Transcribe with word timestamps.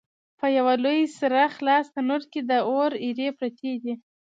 په 0.39 0.47
یوه 0.57 0.73
لوی 0.83 1.01
سره 1.19 1.41
خلاص 1.55 1.85
تنور 1.95 2.23
کې 2.31 2.41
د 2.49 2.51
اور 2.71 2.91
ایرې 3.03 3.29
پرتې 3.39 3.71
وې. 3.81 3.95